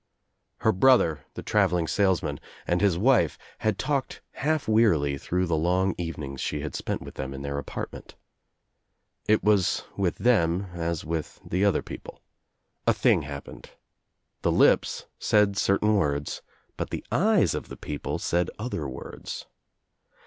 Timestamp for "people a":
11.83-12.95